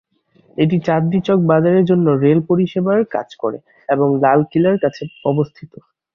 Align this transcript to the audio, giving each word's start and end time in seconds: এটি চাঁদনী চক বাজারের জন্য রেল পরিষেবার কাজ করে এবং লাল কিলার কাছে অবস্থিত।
এটি 0.57 0.77
চাঁদনী 0.85 1.19
চক 1.27 1.39
বাজারের 1.49 1.85
জন্য 1.89 2.07
রেল 2.23 2.39
পরিষেবার 2.49 2.99
কাজ 3.15 3.29
করে 3.41 3.57
এবং 3.89 4.07
লাল 4.23 4.39
কিলার 4.51 4.77
কাছে 4.83 5.03
অবস্থিত। 5.25 5.71